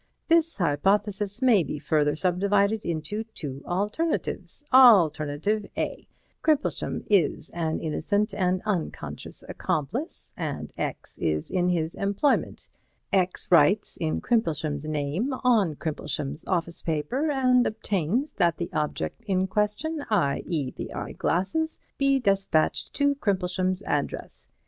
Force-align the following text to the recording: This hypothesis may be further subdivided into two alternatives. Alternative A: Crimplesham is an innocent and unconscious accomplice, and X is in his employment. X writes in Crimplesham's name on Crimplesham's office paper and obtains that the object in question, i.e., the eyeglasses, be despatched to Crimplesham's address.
This 0.29 0.57
hypothesis 0.57 1.43
may 1.43 1.61
be 1.61 1.77
further 1.77 2.15
subdivided 2.15 2.83
into 2.83 3.23
two 3.23 3.61
alternatives. 3.67 4.65
Alternative 4.73 5.63
A: 5.77 6.07
Crimplesham 6.41 7.05
is 7.07 7.51
an 7.51 7.79
innocent 7.79 8.33
and 8.33 8.63
unconscious 8.65 9.43
accomplice, 9.47 10.33
and 10.35 10.73
X 10.75 11.19
is 11.19 11.51
in 11.51 11.69
his 11.69 11.93
employment. 11.93 12.67
X 13.13 13.45
writes 13.51 13.95
in 13.97 14.21
Crimplesham's 14.21 14.85
name 14.85 15.33
on 15.43 15.75
Crimplesham's 15.75 16.43
office 16.47 16.81
paper 16.81 17.29
and 17.29 17.67
obtains 17.67 18.33
that 18.33 18.57
the 18.57 18.73
object 18.73 19.21
in 19.27 19.45
question, 19.45 20.03
i.e., 20.09 20.71
the 20.71 20.91
eyeglasses, 20.95 21.77
be 21.99 22.17
despatched 22.17 22.91
to 22.95 23.13
Crimplesham's 23.13 23.83
address. 23.83 24.49